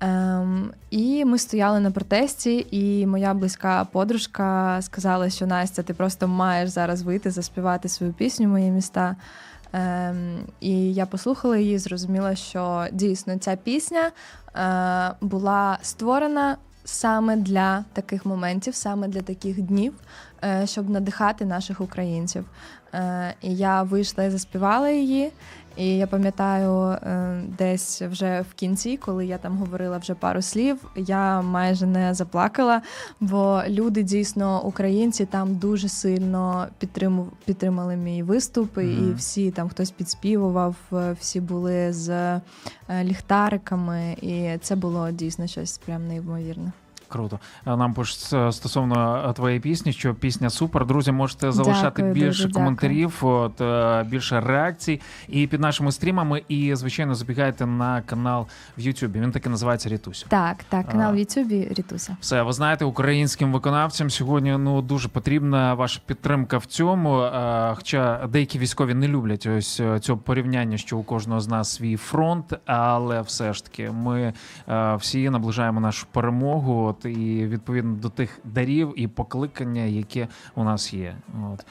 Ем, 0.00 0.72
і 0.90 1.24
ми 1.24 1.38
стояли 1.38 1.80
на 1.80 1.90
протесті, 1.90 2.66
і 2.70 3.06
моя 3.06 3.34
близька 3.34 3.86
подружка 3.92 4.78
сказала, 4.82 5.30
що 5.30 5.46
Настя, 5.46 5.82
ти 5.82 5.94
просто 5.94 6.28
маєш 6.28 6.70
зараз 6.70 7.02
вийти 7.02 7.30
заспівати 7.30 7.88
свою 7.88 8.12
пісню 8.12 8.48
Мої 8.48 8.70
міста. 8.70 9.16
Ем, 9.72 10.38
і 10.60 10.94
я 10.94 11.06
послухала 11.06 11.56
її, 11.56 11.78
зрозуміла, 11.78 12.34
що 12.34 12.86
дійсно 12.92 13.38
ця 13.38 13.56
пісня 13.56 14.10
е, 14.56 15.14
була 15.20 15.78
створена 15.82 16.56
саме 16.84 17.36
для 17.36 17.84
таких 17.92 18.26
моментів, 18.26 18.74
саме 18.74 19.08
для 19.08 19.22
таких 19.22 19.62
днів, 19.62 19.94
е, 20.44 20.66
щоб 20.66 20.90
надихати 20.90 21.44
наших 21.44 21.80
українців. 21.80 22.44
Е, 22.94 23.34
і 23.42 23.56
я 23.56 23.82
вийшла 23.82 24.24
і 24.24 24.30
заспівала 24.30 24.90
її. 24.90 25.32
І 25.76 25.96
я 25.96 26.06
пам'ятаю, 26.06 26.98
е, 27.02 27.42
десь 27.58 28.02
вже 28.02 28.40
в 28.50 28.54
кінці, 28.54 28.96
коли 28.96 29.26
я 29.26 29.38
там 29.38 29.58
говорила 29.58 29.98
вже 29.98 30.14
пару 30.14 30.42
слів, 30.42 30.78
я 30.96 31.42
майже 31.42 31.86
не 31.86 32.14
заплакала, 32.14 32.82
бо 33.20 33.62
люди 33.68 34.02
дійсно 34.02 34.64
українці 34.64 35.26
там 35.26 35.56
дуже 35.56 35.88
сильно 35.88 36.66
підтримали 37.44 37.96
мій 37.96 38.22
виступ, 38.22 38.78
і 38.78 39.12
всі 39.16 39.50
там 39.50 39.68
хтось 39.68 39.90
підспівував, 39.90 40.76
е, 40.92 41.16
всі 41.20 41.40
були 41.40 41.92
з 41.92 42.08
е, 42.10 42.40
ліхтариками, 43.02 44.16
і 44.22 44.58
це 44.60 44.76
було 44.76 45.10
дійсно 45.10 45.46
щось 45.46 45.78
прям 45.78 46.08
неймовірне. 46.08 46.72
Круто. 47.10 47.38
Нам 47.66 47.94
пишуть 47.94 48.30
е, 48.32 48.52
стосовно 48.52 49.26
е, 49.30 49.32
твоєї 49.32 49.60
пісні, 49.60 49.92
що 49.92 50.14
пісня 50.14 50.50
супер. 50.50 50.86
Друзі, 50.86 51.12
можете 51.12 51.52
залишати 51.52 52.02
Дякую, 52.02 52.14
більше 52.14 52.26
дуже 52.26 52.48
дякую. 52.48 52.64
коментарів, 52.64 53.18
от, 53.20 53.60
е, 53.60 54.04
більше 54.10 54.40
реакцій 54.40 55.00
і 55.28 55.46
під 55.46 55.60
нашими 55.60 55.92
стрімами. 55.92 56.42
І, 56.48 56.74
звичайно, 56.74 57.14
забігайте 57.14 57.66
на 57.66 58.02
канал 58.02 58.46
в 58.78 58.80
Ютубі. 58.80 59.20
Він 59.20 59.32
таки 59.32 59.48
називається 59.48 59.88
Рітуся. 59.88 60.26
Так, 60.28 60.64
так, 60.68 60.88
канал 60.88 61.14
в 61.14 61.18
Ютубі 61.18 61.68
Рітуся. 61.70 62.16
Все, 62.20 62.42
ви 62.42 62.52
знаєте, 62.52 62.84
українським 62.84 63.52
виконавцям 63.52 64.10
сьогодні 64.10 64.56
ну 64.58 64.82
дуже 64.82 65.08
потрібна 65.08 65.74
ваша 65.74 66.00
підтримка 66.06 66.58
в 66.58 66.66
цьому. 66.66 67.20
Е, 67.20 67.74
Хоча 67.76 68.26
деякі 68.32 68.58
військові 68.58 68.94
не 68.94 69.08
люблять 69.08 69.46
ось 69.46 69.80
е, 69.80 70.00
цього 70.00 70.18
порівняння, 70.18 70.76
що 70.76 70.98
у 70.98 71.02
кожного 71.02 71.40
з 71.40 71.48
нас 71.48 71.72
свій 71.72 71.96
фронт, 71.96 72.54
але 72.66 73.20
все 73.20 73.52
ж 73.52 73.64
таки 73.64 73.90
ми 73.90 74.32
е, 74.68 74.94
всі 74.94 75.30
наближаємо 75.30 75.80
нашу 75.80 76.06
перемогу. 76.12 76.96
От 77.00 77.04
і 77.06 77.46
відповідно 77.46 77.94
до 77.94 78.08
тих 78.08 78.38
дарів 78.44 78.94
і 78.96 79.06
покликання, 79.08 79.82
які 79.82 80.26
у 80.54 80.64
нас 80.64 80.94
є. 80.94 81.16
От 81.52 81.66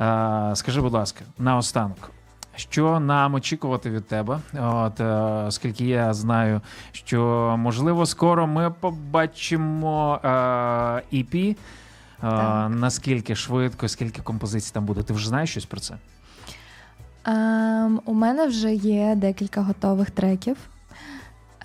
Е, 0.00 0.56
скажи, 0.56 0.80
будь 0.80 0.92
ласка, 0.92 1.24
наостанок. 1.38 2.10
Що 2.56 3.00
нам 3.00 3.34
очікувати 3.34 3.90
від 3.90 4.06
тебе? 4.06 4.38
От 4.60 5.00
е, 5.00 5.04
оскільки 5.46 5.84
я 5.84 6.14
знаю, 6.14 6.60
що 6.92 7.54
можливо 7.58 8.06
скоро 8.06 8.46
ми 8.46 8.70
побачимо 8.80 10.20
е, 10.24 10.28
EP. 11.12 11.50
Е, 11.50 11.56
Так. 12.20 12.70
наскільки 12.70 13.34
швидко, 13.34 13.88
скільки 13.88 14.22
композицій 14.22 14.74
там 14.74 14.84
буде? 14.84 15.02
Ти 15.02 15.12
вже 15.12 15.28
знаєш 15.28 15.50
щось 15.50 15.64
про 15.66 15.80
це? 15.80 15.94
Ем, 17.24 18.00
у 18.04 18.14
мене 18.14 18.46
вже 18.46 18.74
є 18.74 19.14
декілька 19.16 19.62
готових 19.62 20.10
треків. 20.10 20.56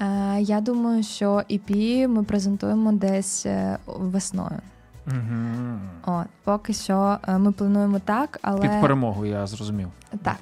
Е, 0.02 0.42
я 0.42 0.62
думаю, 0.62 1.04
що 1.04 1.44
EP 1.52 2.08
ми 2.08 2.24
презентуємо 2.24 2.92
десь 2.92 3.46
е, 3.46 3.78
весною. 3.88 4.60
Угу. 5.08 5.80
От, 6.06 6.28
поки 6.44 6.74
що 6.74 7.18
е, 7.28 7.38
ми 7.38 7.52
плануємо 7.52 8.00
так, 8.00 8.40
але 8.42 8.62
Під 8.62 8.82
перемогу, 8.82 9.26
я 9.26 9.48
зрозумів. 9.48 9.88
так, 10.24 10.40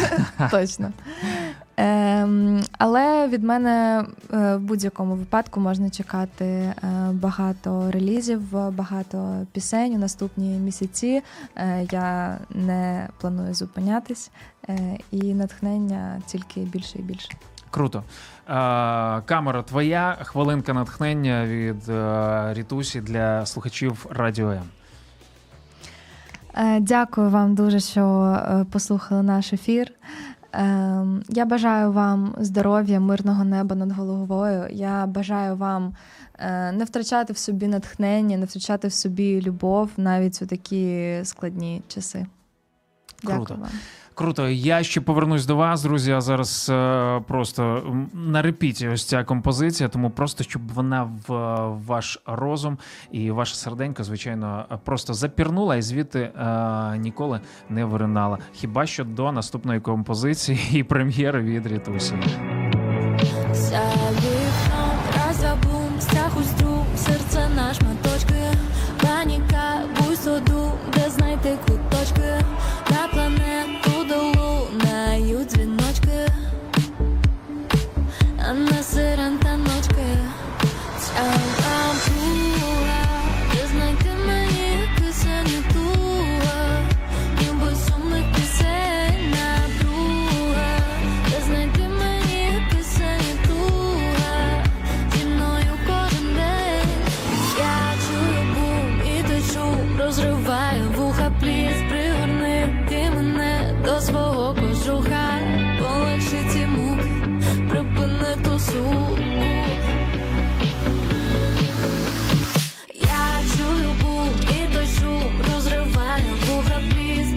точно. 0.50 0.92
Ем, 1.76 2.64
але 2.78 3.28
від 3.28 3.44
мене 3.44 4.04
в 4.30 4.58
будь-якому 4.58 5.14
випадку 5.14 5.60
можна 5.60 5.90
чекати 5.90 6.72
багато 7.12 7.90
релізів, 7.90 8.70
багато 8.70 9.46
пісень 9.52 9.94
у 9.94 9.98
наступні 9.98 10.58
місяці. 10.58 11.22
Я 11.90 12.38
не 12.50 13.08
планую 13.20 13.54
зупинятись, 13.54 14.30
і 15.10 15.34
натхнення 15.34 16.22
тільки 16.26 16.60
більше 16.60 16.98
і 16.98 17.02
більше. 17.02 17.28
Круто. 17.76 17.98
Е, 17.98 18.52
камера 19.26 19.62
твоя, 19.62 20.16
хвилинка 20.22 20.72
натхнення 20.72 21.46
від 21.46 21.88
е, 21.88 22.54
Рітусі 22.54 23.00
для 23.00 23.46
слухачів 23.46 24.06
Радіо 24.10 24.50
М. 24.50 24.62
Е, 26.54 26.80
Дякую 26.80 27.30
вам 27.30 27.54
дуже, 27.54 27.80
що 27.80 28.36
послухали 28.72 29.22
наш 29.22 29.52
ефір. 29.52 29.92
Я 31.28 31.44
бажаю 31.44 31.92
вам 31.92 32.34
здоров'я, 32.38 33.00
мирного 33.00 33.44
неба 33.44 33.76
над 33.76 33.92
головою. 33.92 34.68
Я 34.70 35.06
бажаю 35.06 35.56
вам 35.56 35.94
не 36.72 36.84
втрачати 36.84 37.32
в 37.32 37.38
собі 37.38 37.66
натхнення, 37.66 38.36
не 38.36 38.46
втрачати 38.46 38.88
в 38.88 38.92
собі 38.92 39.42
любов 39.42 39.90
навіть 39.96 40.42
у 40.42 40.46
такі 40.46 41.14
складні 41.24 41.82
часи. 41.88 42.26
Круто. 43.24 43.54
Вам. 43.54 43.70
Круто. 44.14 44.48
Я 44.48 44.82
ще 44.82 45.00
повернусь 45.00 45.46
до 45.46 45.56
вас, 45.56 45.82
друзі. 45.82 46.12
А 46.12 46.20
зараз 46.20 46.68
е, 46.70 47.20
просто 47.28 47.82
на 48.14 48.42
репіті 48.42 48.88
ось 48.88 49.04
ця 49.04 49.24
композиція, 49.24 49.88
тому 49.88 50.10
просто 50.10 50.44
щоб 50.44 50.72
вона 50.72 51.02
в 51.02 51.32
в 51.66 51.86
ваш 51.86 52.18
розум 52.26 52.78
і 53.10 53.30
ваше 53.30 53.54
серденько, 53.54 54.04
звичайно, 54.04 54.64
просто 54.84 55.14
запірнула 55.14 55.76
і 55.76 55.82
звідти 55.82 56.20
е, 56.20 56.98
ніколи 56.98 57.40
не 57.68 57.84
виринала. 57.84 58.38
Хіба 58.52 58.86
що 58.86 59.04
до 59.04 59.32
наступної 59.32 59.80
композиції 59.80 60.58
і 60.72 60.82
прем'єри 60.82 61.42
від 61.42 61.66
Рітусі. 61.66 62.14
А 78.48 78.54